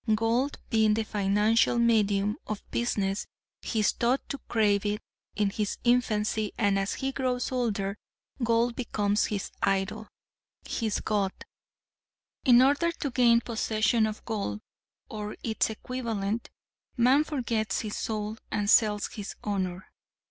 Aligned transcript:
Gold 0.15 0.57
being 0.71 0.95
the 0.95 1.03
financial 1.03 1.77
medium 1.77 2.37
of 2.47 2.63
business 2.71 3.27
he 3.61 3.81
is 3.81 3.93
taught 3.93 4.27
to 4.29 4.39
crave 4.49 4.83
it 4.83 4.99
in 5.35 5.51
his 5.51 5.77
infancy 5.83 6.53
and 6.57 6.79
as 6.79 6.95
he 6.95 7.11
grows 7.11 7.51
older 7.51 7.99
gold 8.43 8.75
becomes 8.75 9.25
his 9.25 9.51
idol 9.61 10.07
his 10.67 11.01
God. 11.01 11.31
In 12.43 12.63
order 12.63 12.91
to 12.93 13.11
gain 13.11 13.41
possession 13.41 14.07
of 14.07 14.25
gold 14.25 14.61
or 15.07 15.35
its 15.43 15.69
equivalent 15.69 16.49
man 16.97 17.23
forgets 17.23 17.81
his 17.81 17.95
soul 17.95 18.37
and 18.49 18.71
sells 18.71 19.05
his 19.09 19.35
honor. 19.43 19.85